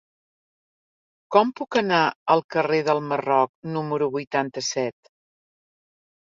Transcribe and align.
Com 1.35 1.51
puc 1.61 1.77
anar 1.81 1.99
al 2.37 2.43
carrer 2.57 2.81
del 2.89 3.03
Marroc 3.11 3.55
número 3.77 4.11
vuitanta-set? 4.19 5.15